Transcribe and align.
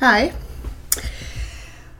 Hi. 0.00 0.34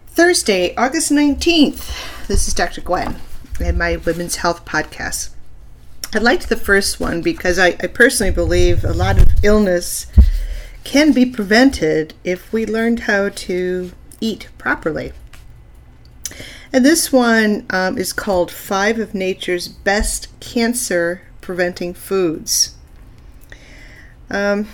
Thursday, 0.09 0.75
August 0.77 1.11
19th. 1.11 2.27
This 2.27 2.47
is 2.47 2.53
Dr. 2.53 2.83
Gwen 2.83 3.17
and 3.59 3.79
my 3.79 3.97
Women's 3.97 4.37
Health 4.37 4.67
podcast. 4.67 5.31
I 6.13 6.19
liked 6.19 6.51
the 6.51 6.57
first 6.57 7.01
one 7.01 7.23
because 7.23 7.59
I, 7.59 7.69
I 7.69 7.87
personally 7.87 8.31
believe 8.31 8.85
a 8.85 8.93
lot 8.93 9.17
of 9.17 9.43
illness 9.43 10.09
can 10.85 11.13
be 11.13 11.25
prevented 11.25 12.13
if 12.23 12.53
we 12.53 12.67
learned 12.67 13.01
how 13.01 13.31
to 13.31 13.93
eat 14.21 14.49
properly. 14.59 15.15
And 16.75 16.85
this 16.85 17.11
one 17.11 17.65
um, 17.71 17.97
is 17.97 18.13
called 18.13 18.51
Five 18.51 18.99
of 18.99 19.15
Nature's 19.15 19.69
Best 19.69 20.29
Cancer 20.41 21.23
Preventing 21.41 21.95
Foods. 21.95 22.77
Um, 24.29 24.69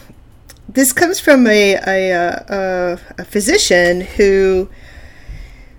this 0.75 0.93
comes 0.93 1.21
from 1.21 1.47
a, 1.47 1.75
a, 1.75 2.13
a, 2.13 3.01
a 3.19 3.25
physician 3.25 4.03
who 4.03 4.69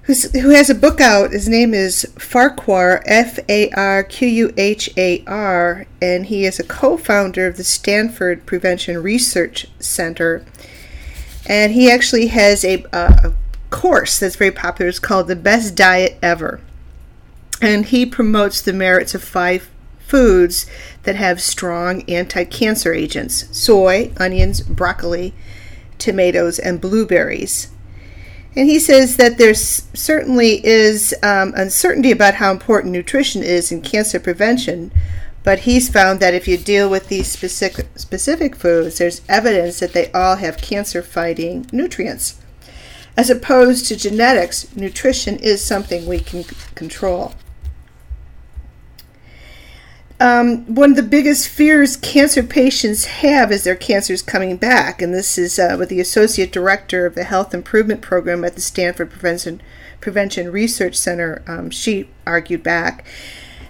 who 0.05 0.49
has 0.49 0.69
a 0.69 0.75
book 0.75 0.99
out. 0.99 1.31
His 1.31 1.47
name 1.47 1.73
is 1.73 2.05
Farquhar, 2.19 3.01
F 3.05 3.39
A 3.47 3.69
R 3.71 4.03
Q 4.03 4.27
U 4.27 4.53
H 4.57 4.89
A 4.97 5.23
R, 5.25 5.85
and 6.01 6.25
he 6.25 6.45
is 6.45 6.59
a 6.59 6.63
co 6.63 6.97
founder 6.97 7.47
of 7.47 7.55
the 7.55 7.63
Stanford 7.63 8.45
Prevention 8.45 9.01
Research 9.01 9.67
Center. 9.79 10.45
And 11.45 11.71
he 11.73 11.89
actually 11.89 12.27
has 12.27 12.65
a, 12.65 12.83
a 12.91 13.33
course 13.69 14.19
that's 14.19 14.35
very 14.35 14.51
popular. 14.51 14.89
It's 14.89 14.99
called 14.99 15.27
The 15.27 15.35
Best 15.35 15.75
Diet 15.75 16.17
Ever. 16.21 16.59
And 17.61 17.85
he 17.85 18.05
promotes 18.05 18.61
the 18.61 18.73
merits 18.73 19.15
of 19.15 19.23
five 19.23 19.69
foods 20.05 20.65
that 21.03 21.15
have 21.15 21.41
strong 21.41 22.03
anti 22.09 22.43
cancer 22.45 22.93
agents 22.93 23.47
soy, 23.57 24.11
onions, 24.17 24.61
broccoli, 24.61 25.33
tomatoes, 25.97 26.59
and 26.59 26.81
blueberries. 26.81 27.69
And 28.55 28.69
he 28.69 28.79
says 28.79 29.17
that 29.17 29.37
there 29.37 29.55
certainly 29.55 30.63
is 30.65 31.15
um, 31.23 31.53
uncertainty 31.55 32.11
about 32.11 32.35
how 32.35 32.51
important 32.51 32.93
nutrition 32.93 33.41
is 33.41 33.71
in 33.71 33.81
cancer 33.81 34.19
prevention, 34.19 34.91
but 35.43 35.59
he's 35.59 35.89
found 35.89 36.19
that 36.19 36.35
if 36.35 36.47
you 36.47 36.57
deal 36.57 36.89
with 36.89 37.07
these 37.07 37.27
specific, 37.27 37.87
specific 37.95 38.55
foods, 38.55 38.99
there's 38.99 39.21
evidence 39.27 39.79
that 39.79 39.93
they 39.93 40.11
all 40.11 40.35
have 40.35 40.57
cancer 40.57 41.01
fighting 41.01 41.65
nutrients. 41.71 42.39
As 43.17 43.29
opposed 43.29 43.87
to 43.87 43.95
genetics, 43.95 44.75
nutrition 44.75 45.37
is 45.37 45.63
something 45.63 46.05
we 46.05 46.19
can 46.19 46.43
control. 46.75 47.33
Um, 50.23 50.73
one 50.73 50.91
of 50.91 50.95
the 50.95 51.03
biggest 51.03 51.49
fears 51.49 51.97
cancer 51.97 52.43
patients 52.43 53.03
have 53.03 53.51
is 53.51 53.65
their 53.65 53.75
cancer 53.75 54.13
is 54.13 54.21
coming 54.21 54.55
back, 54.55 55.01
and 55.01 55.13
this 55.13 55.37
is 55.37 55.59
uh, 55.59 55.75
with 55.77 55.89
the 55.89 55.99
associate 55.99 56.49
director 56.49 57.05
of 57.05 57.13
the 57.13 57.25
Health 57.25 57.53
Improvement 57.53 57.99
Program 58.01 58.45
at 58.45 58.55
the 58.55 58.61
Stanford 58.61 59.09
Prevention 59.09 59.61
Prevention 59.99 60.49
Research 60.49 60.95
Center. 60.95 61.43
Um, 61.45 61.69
she 61.69 62.07
argued 62.25 62.63
back, 62.63 63.05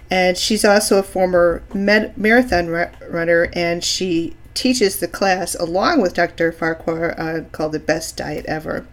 and 0.08 0.38
she's 0.38 0.64
also 0.64 1.00
a 1.00 1.02
former 1.02 1.64
med- 1.74 2.16
marathon 2.16 2.68
runner, 2.68 3.48
and 3.52 3.82
she 3.82 4.36
teaches 4.54 5.00
the 5.00 5.08
class 5.08 5.56
along 5.56 6.02
with 6.02 6.14
Dr. 6.14 6.52
Farquhar 6.52 7.18
uh, 7.18 7.40
called 7.50 7.72
the 7.72 7.80
Best 7.80 8.16
Diet 8.16 8.46
Ever. 8.46 8.86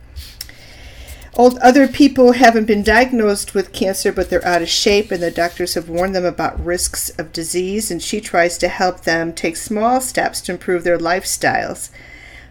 Old, 1.36 1.58
other 1.60 1.88
people 1.88 2.34
haven't 2.34 2.66
been 2.66 2.84
diagnosed 2.84 3.54
with 3.54 3.72
cancer, 3.72 4.12
but 4.12 4.30
they're 4.30 4.46
out 4.46 4.62
of 4.62 4.68
shape, 4.68 5.12
and 5.12 5.24
the 5.24 5.32
doctors 5.32 5.76
have 5.76 5.88
warned 5.88 6.14
them 6.14 6.26
about 6.26 6.64
risks 6.64 7.10
of 7.12 7.32
disease, 7.32 7.90
and 7.90 8.04
she 8.04 8.20
tries 8.20 8.58
to 8.58 8.68
help 8.68 9.02
them 9.02 9.32
take 9.32 9.56
small 9.56 10.02
steps 10.02 10.42
to 10.42 10.52
improve 10.52 10.84
their 10.84 10.98
lifestyles. 10.98 11.90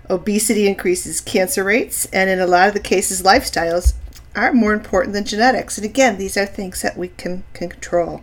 Obesity 0.09 0.67
increases 0.67 1.21
cancer 1.21 1.63
rates, 1.63 2.07
and 2.07 2.31
in 2.31 2.41
a 2.41 2.47
lot 2.47 2.69
of 2.69 2.75
the 2.75 2.81
cases, 2.81 3.23
lifestyles 3.23 3.93
are 4.35 4.53
more 4.53 4.73
important 4.73 5.13
than 5.13 5.25
genetics. 5.25 5.77
And 5.77 5.85
again, 5.85 6.17
these 6.17 6.39
are 6.39 6.47
things 6.47 6.81
that 6.81 6.97
we 6.97 7.09
can, 7.09 7.45
can 7.53 7.69
control. 7.69 8.23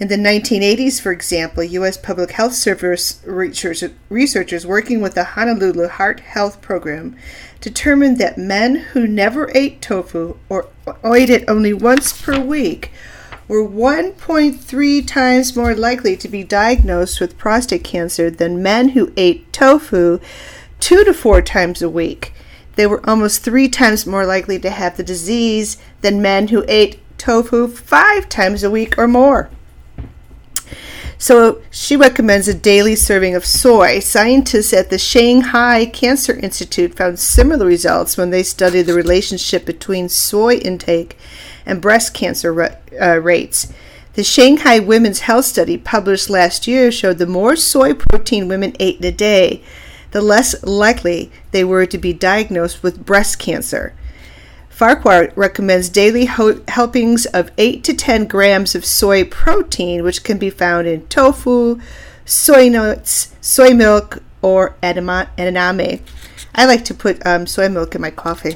In 0.00 0.06
the 0.06 0.14
1980s, 0.14 1.00
for 1.00 1.10
example, 1.10 1.64
U.S. 1.64 1.96
Public 1.96 2.30
Health 2.30 2.54
Service 2.54 3.20
researchers 3.26 4.64
working 4.64 5.00
with 5.00 5.14
the 5.14 5.24
Honolulu 5.24 5.88
Heart 5.88 6.20
Health 6.20 6.62
Program 6.62 7.16
determined 7.60 8.18
that 8.18 8.38
men 8.38 8.76
who 8.76 9.08
never 9.08 9.50
ate 9.56 9.82
tofu 9.82 10.36
or 10.48 10.68
ate 11.04 11.30
it 11.30 11.48
only 11.48 11.72
once 11.72 12.12
per 12.12 12.38
week 12.38 12.92
were 13.48 13.68
1.3 13.68 15.04
times 15.04 15.56
more 15.56 15.74
likely 15.74 16.16
to 16.16 16.28
be 16.28 16.44
diagnosed 16.44 17.20
with 17.20 17.36
prostate 17.36 17.82
cancer 17.82 18.30
than 18.30 18.62
men 18.62 18.90
who 18.90 19.12
ate 19.16 19.52
tofu 19.52 20.20
two 20.78 21.02
to 21.02 21.12
four 21.12 21.42
times 21.42 21.82
a 21.82 21.90
week. 21.90 22.32
They 22.76 22.86
were 22.86 23.04
almost 23.10 23.42
three 23.42 23.68
times 23.68 24.06
more 24.06 24.24
likely 24.24 24.60
to 24.60 24.70
have 24.70 24.96
the 24.96 25.02
disease 25.02 25.76
than 26.02 26.22
men 26.22 26.48
who 26.48 26.64
ate 26.68 27.00
tofu 27.18 27.66
five 27.66 28.28
times 28.28 28.62
a 28.62 28.70
week 28.70 28.96
or 28.96 29.08
more. 29.08 29.50
So 31.20 31.60
she 31.72 31.96
recommends 31.96 32.46
a 32.46 32.54
daily 32.54 32.94
serving 32.94 33.34
of 33.34 33.44
soy. 33.44 33.98
Scientists 33.98 34.72
at 34.72 34.88
the 34.88 34.98
Shanghai 34.98 35.84
Cancer 35.84 36.38
Institute 36.38 36.94
found 36.94 37.18
similar 37.18 37.66
results 37.66 38.16
when 38.16 38.30
they 38.30 38.44
studied 38.44 38.82
the 38.82 38.94
relationship 38.94 39.66
between 39.66 40.08
soy 40.08 40.54
intake 40.54 41.18
and 41.66 41.82
breast 41.82 42.14
cancer 42.14 42.78
uh, 43.00 43.16
rates. 43.16 43.72
The 44.14 44.22
Shanghai 44.22 44.78
Women's 44.78 45.20
Health 45.20 45.44
Study 45.44 45.76
published 45.76 46.30
last 46.30 46.68
year 46.68 46.92
showed 46.92 47.18
the 47.18 47.26
more 47.26 47.56
soy 47.56 47.94
protein 47.94 48.46
women 48.46 48.74
ate 48.78 48.98
in 48.98 49.04
a 49.04 49.12
day, 49.12 49.62
the 50.12 50.22
less 50.22 50.62
likely 50.62 51.32
they 51.50 51.64
were 51.64 51.86
to 51.86 51.98
be 51.98 52.12
diagnosed 52.12 52.82
with 52.82 53.04
breast 53.04 53.40
cancer. 53.40 53.92
Farquhar 54.78 55.32
recommends 55.34 55.88
daily 55.88 56.26
ho- 56.26 56.60
helpings 56.68 57.26
of 57.26 57.50
8 57.58 57.82
to 57.82 57.92
10 57.92 58.26
grams 58.26 58.76
of 58.76 58.84
soy 58.84 59.24
protein, 59.24 60.04
which 60.04 60.22
can 60.22 60.38
be 60.38 60.50
found 60.50 60.86
in 60.86 61.04
tofu, 61.08 61.80
soy 62.24 62.68
nuts, 62.68 63.34
soy 63.40 63.74
milk, 63.74 64.22
or 64.40 64.76
edamame. 64.80 66.00
I 66.54 66.64
like 66.64 66.84
to 66.84 66.94
put 66.94 67.26
um, 67.26 67.48
soy 67.48 67.68
milk 67.68 67.96
in 67.96 68.00
my 68.00 68.12
coffee. 68.12 68.54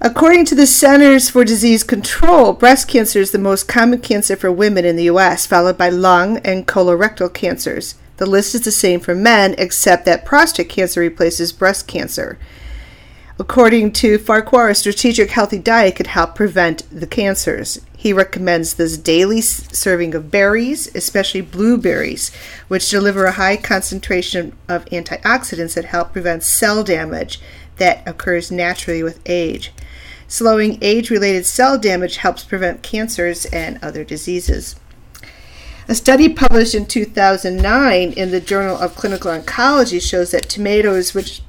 According 0.00 0.46
to 0.46 0.54
the 0.54 0.66
Centers 0.66 1.28
for 1.28 1.44
Disease 1.44 1.84
Control, 1.84 2.54
breast 2.54 2.88
cancer 2.88 3.18
is 3.18 3.32
the 3.32 3.38
most 3.38 3.68
common 3.68 4.00
cancer 4.00 4.34
for 4.34 4.50
women 4.50 4.86
in 4.86 4.96
the 4.96 5.04
U.S., 5.04 5.44
followed 5.44 5.76
by 5.76 5.90
lung 5.90 6.38
and 6.38 6.66
colorectal 6.66 7.30
cancers. 7.30 7.96
The 8.16 8.24
list 8.24 8.54
is 8.54 8.62
the 8.62 8.72
same 8.72 9.00
for 9.00 9.14
men, 9.14 9.54
except 9.58 10.06
that 10.06 10.24
prostate 10.24 10.70
cancer 10.70 11.00
replaces 11.00 11.52
breast 11.52 11.86
cancer. 11.86 12.38
According 13.40 13.92
to 13.92 14.18
Farquhar, 14.18 14.68
a 14.68 14.74
strategic 14.74 15.30
healthy 15.30 15.58
diet 15.58 15.96
could 15.96 16.08
help 16.08 16.34
prevent 16.34 16.82
the 16.92 17.06
cancers. 17.06 17.80
He 17.96 18.12
recommends 18.12 18.74
this 18.74 18.98
daily 18.98 19.40
serving 19.40 20.14
of 20.14 20.30
berries, 20.30 20.94
especially 20.94 21.40
blueberries, 21.40 22.30
which 22.68 22.90
deliver 22.90 23.24
a 23.24 23.32
high 23.32 23.56
concentration 23.56 24.52
of 24.68 24.84
antioxidants 24.86 25.72
that 25.72 25.86
help 25.86 26.12
prevent 26.12 26.42
cell 26.42 26.84
damage 26.84 27.40
that 27.78 28.06
occurs 28.06 28.52
naturally 28.52 29.02
with 29.02 29.20
age. 29.24 29.72
Slowing 30.28 30.76
age 30.82 31.08
related 31.08 31.46
cell 31.46 31.78
damage 31.78 32.18
helps 32.18 32.44
prevent 32.44 32.82
cancers 32.82 33.46
and 33.46 33.82
other 33.82 34.04
diseases. 34.04 34.76
A 35.88 35.94
study 35.94 36.28
published 36.28 36.74
in 36.74 36.84
2009 36.84 38.12
in 38.12 38.30
the 38.32 38.40
Journal 38.40 38.76
of 38.76 38.94
Clinical 38.96 39.32
Oncology 39.32 40.00
shows 40.00 40.30
that 40.32 40.50
tomatoes, 40.50 41.14
which 41.14 41.40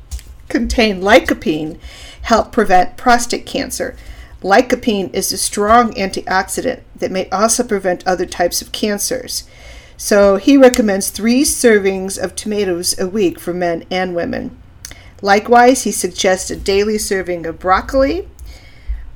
contain 0.51 1.01
lycopene 1.01 1.79
help 2.23 2.51
prevent 2.51 2.97
prostate 2.97 3.45
cancer. 3.45 3.95
Lycopene 4.41 5.13
is 5.13 5.31
a 5.31 5.37
strong 5.37 5.93
antioxidant 5.93 6.81
that 6.95 7.11
may 7.11 7.29
also 7.29 7.63
prevent 7.63 8.05
other 8.05 8.25
types 8.25 8.61
of 8.61 8.71
cancers. 8.71 9.43
So 9.97 10.37
he 10.37 10.57
recommends 10.57 11.09
three 11.09 11.43
servings 11.43 12.21
of 12.21 12.35
tomatoes 12.35 12.97
a 12.99 13.07
week 13.07 13.39
for 13.39 13.53
men 13.53 13.85
and 13.91 14.15
women. 14.15 14.57
Likewise, 15.21 15.83
he 15.83 15.91
suggests 15.91 16.49
a 16.49 16.55
daily 16.55 16.97
serving 16.97 17.45
of 17.45 17.59
broccoli 17.59 18.27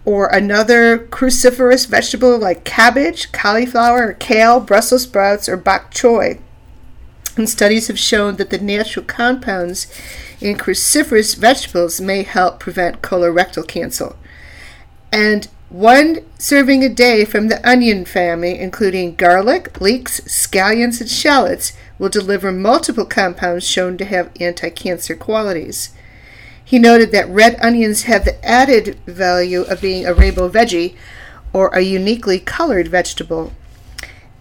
or 0.05 0.27
another 0.27 0.99
cruciferous 0.99 1.87
vegetable 1.87 2.37
like 2.37 2.63
cabbage, 2.63 3.31
cauliflower, 3.31 4.13
kale, 4.13 4.59
Brussels 4.59 5.03
sprouts, 5.03 5.49
or 5.49 5.57
bok 5.57 5.91
choy. 5.91 6.39
And 7.37 7.49
studies 7.49 7.87
have 7.87 7.99
shown 7.99 8.37
that 8.37 8.49
the 8.49 8.59
natural 8.59 9.05
compounds 9.05 9.87
in 10.39 10.57
cruciferous 10.57 11.35
vegetables 11.35 11.99
may 11.99 12.23
help 12.23 12.59
prevent 12.59 13.01
colorectal 13.01 13.67
cancer. 13.67 14.15
And 15.11 15.47
one 15.69 16.19
serving 16.37 16.83
a 16.83 16.89
day 16.89 17.25
from 17.25 17.47
the 17.47 17.67
onion 17.67 18.05
family, 18.05 18.57
including 18.59 19.15
garlic, 19.15 19.81
leeks, 19.81 20.21
scallions, 20.21 21.01
and 21.01 21.09
shallots, 21.09 21.73
will 21.97 22.09
deliver 22.09 22.51
multiple 22.51 23.05
compounds 23.05 23.67
shown 23.67 23.97
to 23.97 24.05
have 24.05 24.31
anti 24.39 24.69
cancer 24.69 25.15
qualities. 25.15 25.89
He 26.63 26.79
noted 26.79 27.11
that 27.11 27.29
red 27.29 27.57
onions 27.61 28.03
have 28.03 28.25
the 28.25 28.43
added 28.45 28.97
value 29.05 29.61
of 29.61 29.81
being 29.81 30.05
a 30.05 30.13
rainbow 30.13 30.49
veggie 30.49 30.95
or 31.53 31.67
a 31.69 31.81
uniquely 31.81 32.39
colored 32.39 32.87
vegetable. 32.87 33.53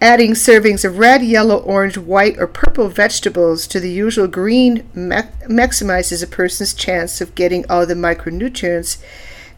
Adding 0.05 0.33
servings 0.33 0.85
of 0.85 0.99
red, 0.99 1.23
yellow, 1.23 1.57
orange, 1.57 1.97
white, 1.97 2.37
or 2.37 2.45
purple 2.45 2.89
vegetables 2.89 3.65
to 3.65 3.79
the 3.79 3.89
usual 3.89 4.27
green 4.27 4.87
ma- 4.93 5.23
maximizes 5.47 6.21
a 6.21 6.27
person's 6.27 6.75
chance 6.75 7.21
of 7.21 7.33
getting 7.33 7.65
all 7.71 7.87
the 7.87 7.95
micronutrients 7.95 9.01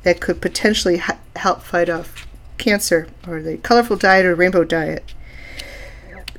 that 0.04 0.22
could 0.22 0.40
potentially 0.40 1.00
ha- 1.00 1.18
help 1.36 1.64
fight 1.64 1.90
off 1.90 2.26
cancer, 2.58 3.10
or 3.28 3.42
the 3.42 3.58
colorful 3.58 3.98
diet 3.98 4.26
or 4.26 4.36
rainbow 4.36 4.64
diet. 4.64 5.14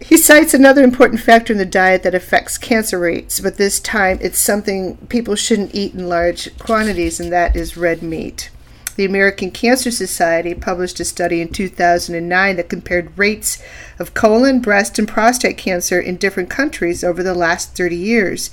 He 0.01 0.17
cites 0.17 0.55
another 0.55 0.83
important 0.83 1.21
factor 1.21 1.53
in 1.53 1.59
the 1.59 1.67
diet 1.67 2.03
that 2.05 2.15
affects 2.15 2.57
cancer 2.57 2.99
rates, 2.99 3.41
but 3.41 3.59
this 3.59 3.79
time 3.79 4.19
it's 4.23 4.39
something 4.39 4.97
people 5.09 5.35
shouldn't 5.35 5.75
eat 5.75 5.93
in 5.93 6.09
large 6.09 6.57
quantities, 6.59 7.21
and 7.21 7.31
that 7.31 7.55
is 7.55 7.77
red 7.77 8.03
meat. 8.03 8.49
The 8.99 9.05
American 9.05 9.53
Cancer 9.53 9.93
Society 9.93 10.57
published 10.57 10.99
a 10.99 11.05
study 11.05 11.41
in 11.41 11.51
2009 11.51 12.57
that 12.57 12.69
compared 12.69 13.17
rates 13.17 13.63
of 13.97 14.13
colon, 14.13 14.59
breast, 14.59 14.99
and 14.99 15.07
prostate 15.07 15.57
cancer 15.57 16.01
in 16.01 16.17
different 16.17 16.51
countries 16.51 17.05
over 17.05 17.23
the 17.23 17.33
last 17.33 17.77
30 17.77 17.95
years. 17.95 18.51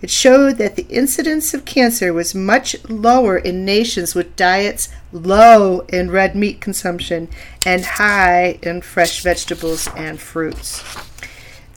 It 0.00 0.08
showed 0.08 0.56
that 0.56 0.76
the 0.76 0.86
incidence 0.88 1.52
of 1.52 1.66
cancer 1.66 2.14
was 2.14 2.34
much 2.34 2.76
lower 2.88 3.36
in 3.36 3.66
nations 3.66 4.14
with 4.14 4.36
diets 4.36 4.88
low 5.12 5.80
in 5.90 6.10
red 6.10 6.34
meat 6.34 6.62
consumption 6.62 7.28
and 7.66 7.84
high 7.84 8.58
in 8.62 8.80
fresh 8.80 9.22
vegetables 9.22 9.86
and 9.94 10.18
fruits. 10.18 10.82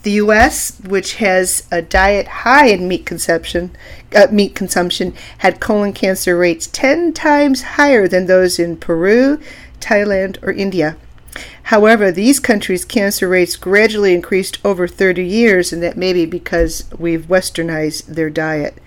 The 0.04 0.12
U.S., 0.12 0.80
which 0.80 1.16
has 1.16 1.68
a 1.72 1.82
diet 1.82 2.28
high 2.28 2.68
in 2.68 2.88
meat 2.88 3.06
consumption, 3.06 3.76
uh, 4.16 4.28
meat 4.32 4.56
consumption, 4.56 5.14
had 5.40 5.60
colon 5.60 5.92
cancer 5.92 6.38
rates 6.38 6.68
10 6.68 7.14
times 7.14 7.62
higher 7.64 8.08
than 8.08 8.26
those 8.26 8.60
in 8.60 8.78
Peru, 8.78 9.40
Thailand, 9.80 10.42
or 10.44 10.52
India. 10.52 10.98
However, 11.64 12.12
these 12.12 12.40
countries' 12.40 12.86
cancer 12.86 13.28
rates 13.28 13.56
gradually 13.56 14.14
increased 14.14 14.60
over 14.64 14.88
30 14.88 15.26
years, 15.26 15.74
and 15.74 15.84
that 15.84 15.98
may 15.98 16.14
be 16.14 16.26
because 16.26 16.86
we've 16.98 17.26
westernized 17.28 18.06
their 18.06 18.30
diet. 18.30 18.78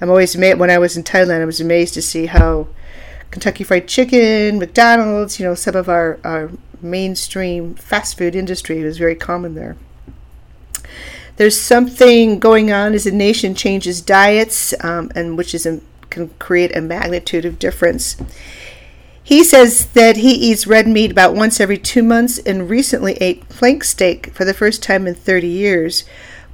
I'm 0.00 0.10
always 0.10 0.34
amazed 0.34 0.58
when 0.58 0.70
I 0.70 0.78
was 0.78 0.96
in 0.96 1.04
Thailand. 1.04 1.40
I 1.40 1.46
was 1.46 1.60
amazed 1.60 1.94
to 1.94 2.02
see 2.02 2.26
how 2.26 2.68
Kentucky 3.30 3.64
Fried 3.64 3.88
Chicken, 3.88 4.58
McDonald's, 4.58 5.38
you 5.38 5.46
know, 5.46 5.54
some 5.54 5.76
of 5.76 5.88
our, 5.88 6.18
our 6.24 6.50
mainstream 6.82 7.74
fast 7.74 8.18
food 8.18 8.34
industry 8.34 8.82
was 8.82 8.98
very 8.98 9.14
common 9.14 9.54
there. 9.54 9.76
There's 11.36 11.60
something 11.60 12.38
going 12.38 12.72
on 12.72 12.94
as 12.94 13.06
a 13.06 13.10
nation 13.10 13.54
changes 13.54 14.00
diets, 14.00 14.72
um, 14.82 15.10
and 15.14 15.36
which 15.36 15.54
is 15.54 15.66
a, 15.66 15.80
can 16.08 16.30
create 16.38 16.74
a 16.74 16.80
magnitude 16.80 17.44
of 17.44 17.58
difference. 17.58 18.16
He 19.22 19.42
says 19.44 19.86
that 19.86 20.18
he 20.18 20.30
eats 20.32 20.66
red 20.66 20.86
meat 20.86 21.10
about 21.10 21.34
once 21.34 21.60
every 21.60 21.78
two 21.78 22.02
months 22.02 22.38
and 22.38 22.70
recently 22.70 23.14
ate 23.14 23.48
plank 23.48 23.82
steak 23.84 24.32
for 24.32 24.44
the 24.44 24.54
first 24.54 24.82
time 24.82 25.06
in 25.06 25.14
30 25.14 25.48
years. 25.48 26.04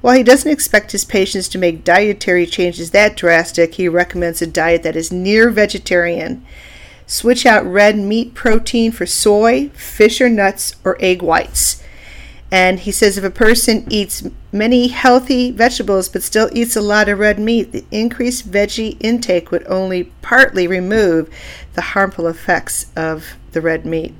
While 0.01 0.17
he 0.17 0.23
doesn't 0.23 0.51
expect 0.51 0.91
his 0.91 1.05
patients 1.05 1.47
to 1.49 1.57
make 1.57 1.85
dietary 1.85 2.45
changes 2.45 2.91
that 2.91 3.15
drastic, 3.15 3.75
he 3.75 3.87
recommends 3.87 4.41
a 4.41 4.47
diet 4.47 4.83
that 4.83 4.97
is 4.97 5.13
near 5.13 5.49
vegetarian. 5.49 6.45
Switch 7.05 7.45
out 7.45 7.65
red 7.65 7.97
meat 7.97 8.33
protein 8.33 8.91
for 8.91 9.05
soy, 9.05 9.69
fish 9.69 10.19
or 10.19 10.27
nuts, 10.27 10.75
or 10.83 10.97
egg 10.99 11.21
whites. 11.21 11.81
And 12.53 12.81
he 12.81 12.91
says 12.91 13.17
if 13.17 13.23
a 13.23 13.31
person 13.31 13.83
eats 13.89 14.29
many 14.51 14.89
healthy 14.89 15.49
vegetables 15.49 16.07
but 16.07 16.21
still 16.21 16.51
eats 16.53 16.75
a 16.75 16.81
lot 16.81 17.09
of 17.09 17.17
red 17.17 17.39
meat, 17.39 17.71
the 17.71 17.83
increased 17.89 18.51
veggie 18.51 18.95
intake 18.99 19.49
would 19.49 19.65
only 19.65 20.03
partly 20.21 20.67
remove 20.67 21.33
the 21.73 21.81
harmful 21.81 22.27
effects 22.27 22.91
of 22.95 23.37
the 23.53 23.61
red 23.61 23.87
meat. 23.87 24.13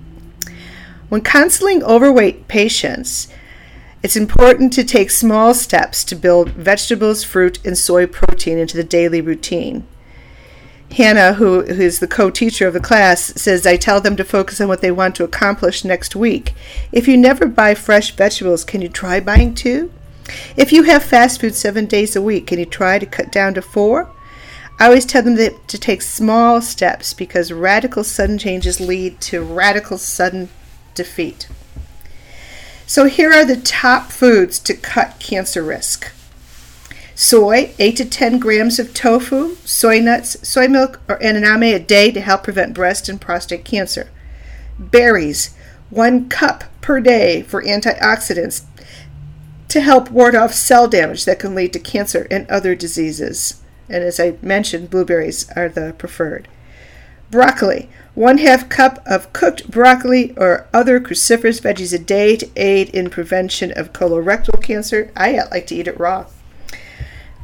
When 1.10 1.22
counseling 1.22 1.84
overweight 1.84 2.48
patients, 2.48 3.28
it's 4.02 4.18
important 4.18 4.74
to 4.74 4.84
take 4.84 5.12
small 5.12 5.54
steps 5.54 6.04
to 6.06 6.16
build 6.16 6.50
vegetables, 6.50 7.24
fruit, 7.24 7.64
and 7.64 7.78
soy 7.78 8.08
protein 8.08 8.58
into 8.58 8.76
the 8.76 8.84
daily 8.84 9.22
routine. 9.22 9.86
Hannah, 10.94 11.34
who, 11.34 11.62
is 11.62 12.00
the 12.00 12.08
co 12.08 12.30
teacher 12.30 12.68
of 12.68 12.74
the 12.74 12.80
class, 12.80 13.34
says 13.36 13.66
I 13.66 13.78
tell 13.78 14.00
them 14.00 14.16
to 14.16 14.24
focus 14.24 14.62
on 14.62 14.68
what 14.68 14.82
they 14.82 14.92
want 14.92 15.16
to 15.16 15.24
accomplish 15.24 15.84
next 15.84 16.16
week. 16.16 16.54
If 16.92 17.08
you 17.08 17.18
never 17.18 17.48
buy 17.48 17.74
fresh 17.74 18.12
vegetables, 18.12 18.64
can 18.64 18.82
you 18.82 18.90
try 18.90 19.20
buying 19.20 19.56
two? 19.56 19.92
If 20.56 20.72
you 20.72 20.84
have 20.84 21.02
fast 21.02 21.42
food 21.42 21.56
seven 21.56 21.88
days 21.88 22.16
a 22.16 22.22
week, 22.22 22.46
can 22.46 22.60
you 22.60 22.68
try 22.68 23.00
to 23.00 23.08
cut 23.08 23.32
down 23.32 23.56
to 23.56 23.62
four? 23.64 24.12
I 24.80 24.86
always 24.86 25.06
tell 25.06 25.24
them 25.24 25.36
that, 25.36 25.68
to 25.68 25.80
take 25.80 26.04
small 26.04 26.62
steps 26.62 27.14
because 27.14 27.52
radical 27.52 28.04
sudden 28.04 28.38
changes 28.38 28.80
lead 28.80 29.20
to 29.22 29.44
radical 29.44 29.98
sudden 29.98 30.50
defeat. 30.94 31.48
So, 32.86 33.06
here 33.06 33.32
are 33.32 33.46
the 33.46 33.58
top 33.58 34.12
foods 34.12 34.60
to 34.60 34.76
cut 34.76 35.18
cancer 35.20 35.64
risk 35.64 36.12
soy, 37.16 37.74
8 37.80 37.96
to 37.98 38.06
10 38.06 38.40
grams 38.40 38.80
of 38.80 38.94
tofu, 38.94 39.56
soy 39.66 40.00
nuts, 40.00 40.48
soy 40.48 40.68
milk, 40.68 41.00
or 41.08 41.20
edamame 41.20 41.76
a 41.76 41.80
day 41.80 42.12
to 42.12 42.22
help 42.22 42.44
prevent 42.44 42.74
breast 42.74 43.10
and 43.10 43.22
prostate 43.22 43.66
cancer. 43.66 44.10
Berries, 44.80 45.56
1 45.90 46.30
cup 46.30 46.64
per 46.82 47.00
day 47.00 47.42
for 47.42 47.64
antioxidants 47.64 48.64
to 49.70 49.82
help 49.82 50.12
ward 50.12 50.36
off 50.36 50.54
cell 50.54 50.88
damage 50.88 51.26
that 51.26 51.40
can 51.40 51.56
lead 51.56 51.74
to 51.74 51.80
cancer 51.80 52.28
and 52.30 52.50
other 52.50 52.76
diseases. 52.76 53.62
And 53.90 54.04
as 54.04 54.20
I 54.20 54.38
mentioned, 54.42 54.90
blueberries 54.90 55.50
are 55.56 55.70
the 55.70 55.94
preferred. 55.98 56.48
Broccoli, 57.32 57.90
one 58.14 58.38
half 58.38 58.70
cup 58.70 59.02
of 59.08 59.34
cooked 59.34 59.72
broccoli 59.72 60.36
or 60.38 60.68
other 60.72 61.00
cruciferous 61.00 61.60
veggies 61.60 61.94
a 61.94 61.98
day 61.98 62.36
to 62.36 62.50
aid 62.56 62.90
in 62.90 63.10
prevention 63.10 63.72
of 63.76 63.92
colorectal 63.92 64.62
cancer. 64.62 65.12
I 65.16 65.40
like 65.50 65.66
to 65.68 65.76
eat 65.76 65.88
it 65.88 66.00
raw. 66.00 66.28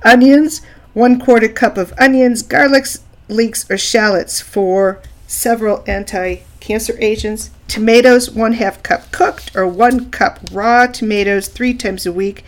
Onions, 0.04 0.62
one 0.94 1.20
quarter 1.20 1.50
cup 1.50 1.78
of 1.78 1.94
onions, 1.98 2.42
garlics, 2.42 3.02
leeks, 3.28 3.70
or 3.70 3.78
shallots 3.78 4.42
for 4.42 5.02
several 5.28 5.84
anti 5.88 6.38
cancer 6.60 6.96
agents. 7.00 7.52
Tomatoes, 7.68 8.32
one 8.32 8.54
half 8.54 8.82
cup 8.82 9.12
cooked 9.12 9.56
or 9.56 9.68
one 9.68 10.10
cup 10.10 10.40
raw 10.52 10.88
tomatoes 10.88 11.48
three 11.48 11.74
times 11.74 12.06
a 12.06 12.12
week 12.12 12.44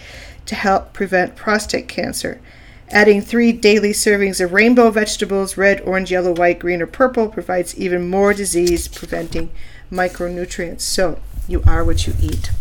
to 0.46 0.56
help 0.56 0.94
prevent 0.94 1.36
prostate 1.36 1.88
cancer. 1.88 2.42
Adding 2.90 3.22
three 3.22 3.54
daily 3.54 3.92
servings 3.92 4.44
of 4.44 4.52
rainbow 4.52 4.90
vegetables, 4.92 5.56
red, 5.56 5.80
orange, 5.82 6.12
yellow, 6.12 6.34
white, 6.34 6.60
green, 6.60 6.82
or 6.82 6.88
purple, 6.88 7.30
provides 7.30 7.78
even 7.78 8.10
more 8.10 8.34
disease 8.34 8.88
preventing 8.88 9.50
micronutrients. 9.90 10.82
So, 10.82 11.20
you 11.48 11.64
are 11.66 11.86
what 11.86 12.06
you 12.06 12.14
eat. 12.20 12.52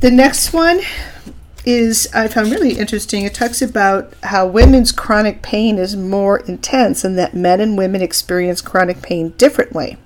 The 0.00 0.10
next 0.12 0.52
one 0.52 0.82
is 1.68 2.08
I 2.14 2.28
found 2.28 2.50
really 2.50 2.78
interesting. 2.78 3.24
It 3.24 3.34
talks 3.34 3.60
about 3.60 4.14
how 4.22 4.46
women's 4.46 4.90
chronic 4.90 5.42
pain 5.42 5.76
is 5.76 5.94
more 5.94 6.38
intense 6.38 7.04
and 7.04 7.18
that 7.18 7.34
men 7.34 7.60
and 7.60 7.76
women 7.76 8.00
experience 8.00 8.62
chronic 8.62 9.02
pain 9.02 9.34
differently. 9.36 9.98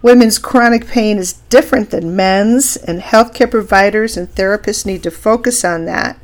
Women's 0.00 0.38
chronic 0.38 0.86
pain 0.86 1.18
is 1.18 1.34
different 1.50 1.90
than 1.90 2.16
men's, 2.16 2.78
and 2.78 3.02
healthcare 3.02 3.50
providers 3.50 4.16
and 4.16 4.26
therapists 4.34 4.86
need 4.86 5.02
to 5.02 5.10
focus 5.10 5.66
on 5.66 5.84
that, 5.84 6.18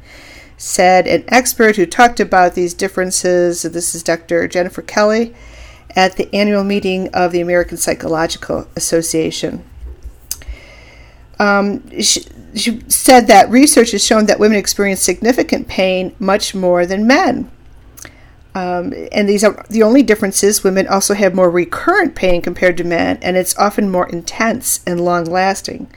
said 0.57 1.07
an 1.07 1.25
expert 1.29 1.77
who 1.77 1.85
talked 1.85 2.19
about 2.19 2.55
these 2.55 2.73
differences. 2.73 3.61
This 3.61 3.95
is 3.95 4.03
Dr. 4.03 4.49
Jennifer 4.49 4.81
Kelly 4.81 5.35
at 5.95 6.17
the 6.17 6.35
annual 6.35 6.65
meeting 6.65 7.09
of 7.13 7.31
the 7.31 7.43
American 7.43 7.77
Psychological 7.77 8.69
Association. 8.75 9.65
Um, 11.39 11.89
she, 12.01 12.25
she 12.55 12.81
said 12.89 13.27
that 13.27 13.51
research 13.51 13.91
has 13.91 14.05
shown 14.05 14.27
that 14.27 14.39
women 14.39 14.59
experience 14.59 15.01
significant 15.01 15.69
pain 15.69 16.15
much 16.19 16.55
more 16.55 16.87
than 16.87 17.07
men. 17.07 17.51
Um, 18.55 18.95
and 19.11 19.29
these 19.29 19.43
are 19.43 19.65
the 19.69 19.83
only 19.83 20.05
differences. 20.05 20.63
Women 20.63 20.87
also 20.87 21.15
have 21.15 21.35
more 21.35 21.51
recurrent 21.51 22.15
pain 22.15 22.41
compared 22.41 22.77
to 22.77 22.85
men, 22.85 23.19
and 23.21 23.37
it's 23.37 23.59
often 23.59 23.91
more 23.91 24.09
intense 24.09 24.81
and 24.87 25.05
long 25.05 25.25
lasting. 25.25 25.91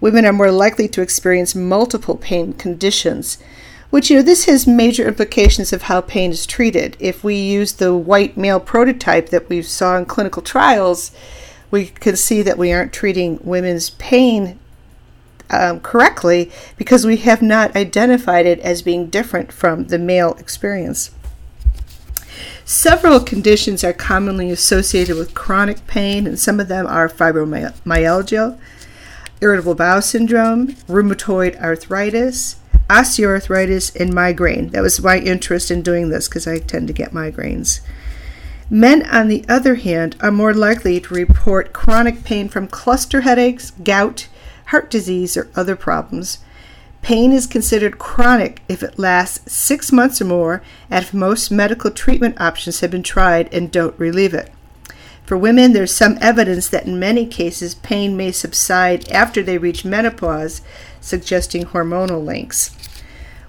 Women 0.00 0.24
are 0.24 0.32
more 0.32 0.52
likely 0.52 0.86
to 0.88 1.02
experience 1.02 1.54
multiple 1.56 2.16
pain 2.16 2.52
conditions, 2.52 3.38
which, 3.90 4.08
you 4.08 4.16
know, 4.16 4.22
this 4.22 4.44
has 4.44 4.66
major 4.66 5.08
implications 5.08 5.72
of 5.72 5.82
how 5.82 6.00
pain 6.00 6.30
is 6.30 6.46
treated. 6.46 6.96
If 7.00 7.24
we 7.24 7.34
use 7.34 7.72
the 7.72 7.94
white 7.94 8.36
male 8.36 8.60
prototype 8.60 9.30
that 9.30 9.48
we 9.48 9.62
saw 9.62 9.96
in 9.96 10.04
clinical 10.04 10.42
trials, 10.42 11.10
we 11.74 11.86
can 11.86 12.14
see 12.14 12.40
that 12.40 12.56
we 12.56 12.72
aren't 12.72 12.92
treating 12.92 13.36
women's 13.42 13.90
pain 13.90 14.60
um, 15.50 15.80
correctly 15.80 16.52
because 16.76 17.04
we 17.04 17.16
have 17.16 17.42
not 17.42 17.74
identified 17.74 18.46
it 18.46 18.60
as 18.60 18.80
being 18.80 19.08
different 19.08 19.52
from 19.52 19.88
the 19.88 19.98
male 19.98 20.34
experience. 20.34 21.10
Several 22.64 23.18
conditions 23.18 23.82
are 23.82 23.92
commonly 23.92 24.52
associated 24.52 25.16
with 25.16 25.34
chronic 25.34 25.84
pain, 25.88 26.28
and 26.28 26.38
some 26.38 26.60
of 26.60 26.68
them 26.68 26.86
are 26.86 27.08
fibromyalgia, 27.08 28.56
irritable 29.40 29.74
bowel 29.74 30.00
syndrome, 30.00 30.68
rheumatoid 30.86 31.60
arthritis, 31.60 32.54
osteoarthritis, 32.88 34.00
and 34.00 34.14
migraine. 34.14 34.68
That 34.68 34.82
was 34.82 35.02
my 35.02 35.18
interest 35.18 35.72
in 35.72 35.82
doing 35.82 36.10
this 36.10 36.28
because 36.28 36.46
I 36.46 36.60
tend 36.60 36.86
to 36.86 36.92
get 36.92 37.10
migraines. 37.10 37.80
Men, 38.70 39.06
on 39.06 39.28
the 39.28 39.44
other 39.48 39.76
hand, 39.76 40.16
are 40.20 40.30
more 40.30 40.54
likely 40.54 41.00
to 41.00 41.14
report 41.14 41.72
chronic 41.72 42.24
pain 42.24 42.48
from 42.48 42.66
cluster 42.66 43.20
headaches, 43.20 43.70
gout, 43.70 44.28
heart 44.66 44.90
disease, 44.90 45.36
or 45.36 45.50
other 45.54 45.76
problems. 45.76 46.38
Pain 47.02 47.32
is 47.32 47.46
considered 47.46 47.98
chronic 47.98 48.62
if 48.66 48.82
it 48.82 48.98
lasts 48.98 49.52
six 49.52 49.92
months 49.92 50.22
or 50.22 50.24
more 50.24 50.62
and 50.88 51.04
if 51.04 51.12
most 51.12 51.50
medical 51.50 51.90
treatment 51.90 52.40
options 52.40 52.80
have 52.80 52.90
been 52.90 53.02
tried 53.02 53.52
and 53.52 53.70
don't 53.70 53.98
relieve 53.98 54.32
it. 54.32 54.50
For 55.26 55.36
women, 55.36 55.74
there's 55.74 55.94
some 55.94 56.18
evidence 56.22 56.68
that 56.68 56.86
in 56.86 56.98
many 56.98 57.26
cases 57.26 57.74
pain 57.74 58.16
may 58.16 58.32
subside 58.32 59.06
after 59.10 59.42
they 59.42 59.58
reach 59.58 59.84
menopause, 59.84 60.62
suggesting 61.00 61.66
hormonal 61.66 62.24
links. 62.24 62.74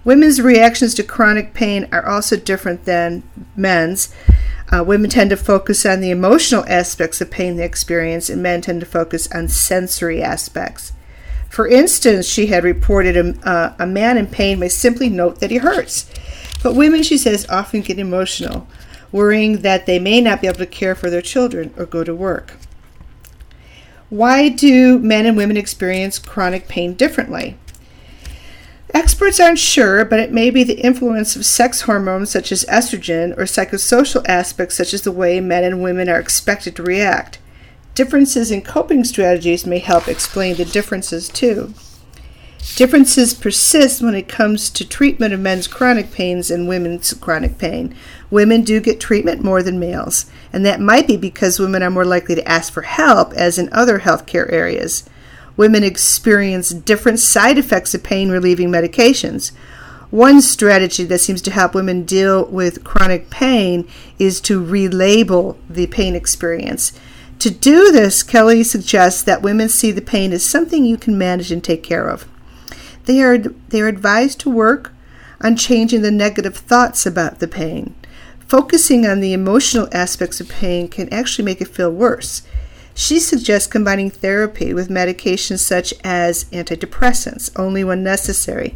Women's 0.03 0.41
reactions 0.41 0.93
to 0.95 1.03
chronic 1.03 1.53
pain 1.53 1.88
are 1.91 2.05
also 2.05 2.36
different 2.38 2.86
than 2.86 3.24
men's. 3.55 4.13
Uh, 4.72 4.84
women 4.84 5.10
tend 5.10 5.29
to 5.29 5.38
focus 5.38 5.86
on 5.86 6.01
the 6.01 6.10
emotional 6.10 6.65
aspects 6.67 7.22
of 7.22 7.29
pain 7.29 7.55
they 7.55 7.65
experience, 7.65 8.29
and 8.29 8.41
men 8.41 8.62
tend 8.62 8.79
to 8.79 8.86
focus 8.86 9.27
on 9.31 9.48
sensory 9.48 10.24
aspects. 10.24 10.91
For 11.50 11.67
instance, 11.67 12.25
she 12.25 12.48
had 12.48 12.63
reported 12.63 13.15
a, 13.15 13.48
uh, 13.48 13.75
a 13.79 13.86
man 13.86 14.17
in 14.17 14.27
pain 14.27 14.60
may 14.60 14.69
simply 14.69 15.07
note 15.10 15.39
that 15.39 15.51
he 15.51 15.57
hurts. 15.57 16.10
But 16.63 16.75
women, 16.75 17.03
she 17.03 17.17
says, 17.17 17.48
often 17.48 17.81
get 17.81 18.00
emotional, 18.00 18.67
worrying 19.12 19.62
that 19.62 19.86
they 19.86 20.00
may 20.00 20.19
not 20.19 20.41
be 20.41 20.48
able 20.48 20.57
to 20.57 20.65
care 20.65 20.95
for 20.95 21.10
their 21.10 21.22
children 21.22 21.74
or 21.77 21.86
go 21.86 22.03
to 22.03 22.13
work. 22.13 22.53
Why 24.10 24.50
do 24.50 25.00
men 25.00 25.25
and 25.25 25.38
women 25.38 25.57
experience 25.57 26.19
chronic 26.19 26.67
pain 26.67 26.93
differently? 26.93 27.57
Experts 28.95 29.41
aren't 29.41 29.59
sure, 29.59 30.05
but 30.05 30.21
it 30.21 30.31
may 30.31 30.49
be 30.49 30.63
the 30.63 30.79
influence 30.79 31.35
of 31.35 31.45
sex 31.45 31.81
hormones 31.81 32.29
such 32.29 32.49
as 32.49 32.63
estrogen 32.69 33.37
or 33.37 33.43
psychosocial 33.43 34.25
aspects 34.25 34.77
such 34.77 34.93
as 34.93 35.01
the 35.01 35.11
way 35.11 35.41
men 35.41 35.65
and 35.65 35.83
women 35.83 36.07
are 36.07 36.17
expected 36.17 36.77
to 36.77 36.81
react. 36.81 37.37
Differences 37.93 38.51
in 38.51 38.61
coping 38.61 39.03
strategies 39.03 39.65
may 39.65 39.79
help 39.79 40.07
explain 40.07 40.55
the 40.55 40.63
differences 40.63 41.27
too. 41.27 41.73
Differences 42.77 43.33
persist 43.33 44.01
when 44.01 44.15
it 44.15 44.29
comes 44.29 44.69
to 44.69 44.87
treatment 44.87 45.33
of 45.33 45.41
men's 45.41 45.67
chronic 45.67 46.13
pains 46.13 46.49
and 46.49 46.65
women's 46.65 47.13
chronic 47.15 47.57
pain. 47.57 47.93
Women 48.31 48.61
do 48.61 48.79
get 48.79 49.01
treatment 49.01 49.43
more 49.43 49.61
than 49.61 49.77
males, 49.77 50.25
and 50.53 50.65
that 50.65 50.79
might 50.79 51.05
be 51.05 51.17
because 51.17 51.59
women 51.59 51.83
are 51.83 51.91
more 51.91 52.05
likely 52.05 52.35
to 52.35 52.47
ask 52.47 52.71
for 52.71 52.83
help, 52.83 53.33
as 53.33 53.59
in 53.59 53.67
other 53.73 53.99
healthcare 53.99 54.49
areas. 54.53 55.03
Women 55.57 55.83
experience 55.83 56.69
different 56.69 57.19
side 57.19 57.57
effects 57.57 57.93
of 57.93 58.03
pain 58.03 58.29
relieving 58.29 58.69
medications. 58.69 59.51
One 60.12 60.41
strategy 60.41 61.03
that 61.05 61.19
seems 61.19 61.41
to 61.43 61.51
help 61.51 61.74
women 61.74 62.03
deal 62.03 62.45
with 62.45 62.83
chronic 62.83 63.29
pain 63.29 63.88
is 64.19 64.39
to 64.41 64.63
relabel 64.63 65.57
the 65.69 65.88
pain 65.88 66.15
experience. 66.15 66.91
To 67.39 67.50
do 67.50 67.91
this, 67.91 68.24
Kelly 68.24 68.63
suggests 68.63 69.21
that 69.24 69.41
women 69.41 69.69
see 69.69 69.91
the 69.91 70.01
pain 70.01 70.31
as 70.31 70.43
something 70.43 70.85
you 70.85 70.97
can 70.97 71.17
manage 71.17 71.51
and 71.51 71.63
take 71.63 71.83
care 71.83 72.07
of. 72.07 72.27
They 73.05 73.21
are, 73.21 73.38
they 73.38 73.81
are 73.81 73.88
advised 73.88 74.39
to 74.41 74.50
work 74.50 74.93
on 75.41 75.55
changing 75.55 76.01
the 76.01 76.12
negative 76.12 76.55
thoughts 76.55 77.05
about 77.05 77.39
the 77.39 77.47
pain. 77.47 77.93
Focusing 78.39 79.05
on 79.05 79.19
the 79.19 79.33
emotional 79.33 79.89
aspects 79.91 80.39
of 80.39 80.50
pain 80.50 80.88
can 80.88 81.12
actually 81.12 81.45
make 81.45 81.62
it 81.62 81.67
feel 81.67 81.91
worse. 81.91 82.43
She 82.97 83.19
suggests 83.19 83.67
combining 83.67 84.09
therapy 84.09 84.73
with 84.73 84.87
medications 84.87 85.59
such 85.59 85.93
as 86.03 86.45
antidepressants 86.45 87.51
only 87.59 87.83
when 87.83 88.03
necessary. 88.03 88.75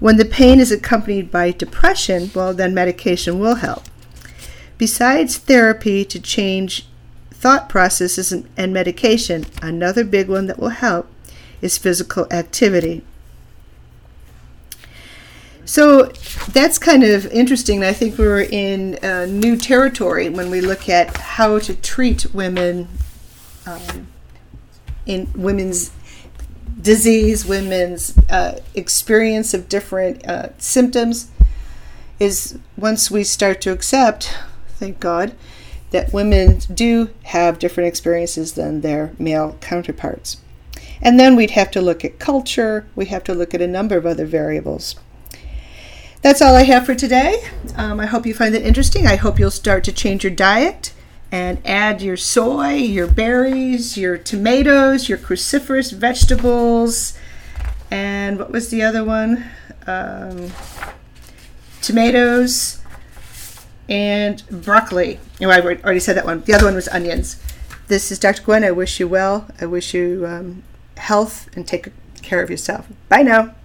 When 0.00 0.16
the 0.16 0.24
pain 0.24 0.58
is 0.58 0.72
accompanied 0.72 1.30
by 1.30 1.52
depression, 1.52 2.32
well, 2.34 2.52
then 2.52 2.74
medication 2.74 3.38
will 3.38 3.54
help. 3.54 3.84
Besides 4.76 5.38
therapy 5.38 6.04
to 6.04 6.20
change 6.20 6.88
thought 7.30 7.68
processes 7.68 8.32
and, 8.32 8.72
medication, 8.72 9.46
another 9.62 10.02
big 10.02 10.28
one 10.28 10.46
that 10.48 10.58
will 10.58 10.70
help 10.70 11.06
is 11.62 11.78
physical 11.78 12.26
activity. 12.32 13.04
So 15.64 16.06
that's 16.50 16.78
kind 16.78 17.04
of 17.04 17.26
interesting. 17.26 17.84
I 17.84 17.92
think 17.92 18.18
we're 18.18 18.42
in 18.42 18.96
uh, 19.04 19.26
new 19.26 19.56
territory 19.56 20.28
when 20.28 20.50
we 20.50 20.60
look 20.60 20.88
at 20.88 21.16
how 21.16 21.60
to 21.60 21.74
treat 21.74 22.34
women 22.34 22.88
um, 23.66 24.08
in 25.06 25.30
women's 25.34 25.90
disease, 26.80 27.44
women's 27.44 28.16
uh, 28.30 28.60
experience 28.74 29.54
of 29.54 29.68
different 29.68 30.26
uh, 30.26 30.48
symptoms. 30.58 31.30
Is 32.20 32.58
once 32.76 33.10
we 33.10 33.24
start 33.24 33.60
to 33.62 33.72
accept, 33.72 34.36
thank 34.68 35.00
God, 35.00 35.34
that 35.90 36.12
women 36.12 36.58
do 36.72 37.10
have 37.24 37.58
different 37.58 37.88
experiences 37.88 38.52
than 38.52 38.80
their 38.80 39.12
male 39.18 39.58
counterparts. 39.60 40.38
And 41.02 41.18
then 41.18 41.34
we'd 41.34 41.50
have 41.52 41.70
to 41.72 41.82
look 41.82 42.04
at 42.04 42.18
culture, 42.18 42.86
we 42.94 43.06
have 43.06 43.24
to 43.24 43.34
look 43.34 43.52
at 43.52 43.60
a 43.60 43.66
number 43.66 43.96
of 43.96 44.06
other 44.06 44.26
variables. 44.26 44.94
That's 46.22 46.40
all 46.40 46.54
I 46.54 46.62
have 46.62 46.86
for 46.86 46.94
today. 46.94 47.42
Um, 47.76 48.00
I 48.00 48.06
hope 48.06 48.24
you 48.24 48.32
find 48.32 48.54
it 48.54 48.64
interesting. 48.64 49.06
I 49.06 49.16
hope 49.16 49.38
you'll 49.38 49.50
start 49.50 49.84
to 49.84 49.92
change 49.92 50.24
your 50.24 50.32
diet 50.32 50.93
and 51.34 51.60
add 51.64 52.00
your 52.00 52.16
soy, 52.16 52.74
your 52.74 53.08
berries, 53.08 53.96
your 53.96 54.16
tomatoes, 54.16 55.08
your 55.08 55.18
cruciferous 55.18 55.92
vegetables, 55.92 57.18
and 57.90 58.38
what 58.38 58.52
was 58.52 58.68
the 58.68 58.82
other 58.82 59.02
one? 59.02 59.44
Um, 59.84 60.52
tomatoes 61.82 62.80
and 63.88 64.44
broccoli. 64.48 65.18
Oh, 65.42 65.50
I 65.50 65.60
already 65.60 65.98
said 65.98 66.16
that 66.16 66.24
one. 66.24 66.42
The 66.42 66.54
other 66.54 66.66
one 66.66 66.76
was 66.76 66.86
onions. 66.86 67.42
This 67.88 68.12
is 68.12 68.20
Dr. 68.20 68.40
Gwen. 68.40 68.62
I 68.62 68.70
wish 68.70 69.00
you 69.00 69.08
well. 69.08 69.48
I 69.60 69.66
wish 69.66 69.92
you 69.92 70.24
um, 70.28 70.62
health 70.98 71.48
and 71.56 71.66
take 71.66 71.88
care 72.22 72.44
of 72.44 72.48
yourself. 72.48 72.86
Bye 73.08 73.22
now. 73.24 73.56